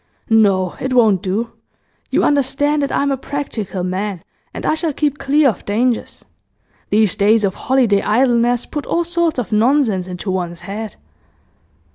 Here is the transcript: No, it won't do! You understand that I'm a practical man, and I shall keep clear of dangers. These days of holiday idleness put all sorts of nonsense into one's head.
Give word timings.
No, 0.31 0.75
it 0.79 0.93
won't 0.93 1.21
do! 1.21 1.51
You 2.09 2.23
understand 2.23 2.81
that 2.81 2.91
I'm 2.91 3.11
a 3.11 3.17
practical 3.17 3.83
man, 3.83 4.23
and 4.51 4.65
I 4.65 4.73
shall 4.73 4.93
keep 4.93 5.19
clear 5.19 5.47
of 5.47 5.63
dangers. 5.63 6.25
These 6.89 7.13
days 7.13 7.43
of 7.43 7.53
holiday 7.53 8.01
idleness 8.01 8.65
put 8.65 8.87
all 8.87 9.03
sorts 9.03 9.37
of 9.37 9.51
nonsense 9.51 10.07
into 10.07 10.31
one's 10.31 10.61
head. 10.61 10.95